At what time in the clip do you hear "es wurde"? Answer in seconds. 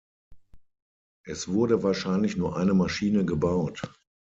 1.27-1.83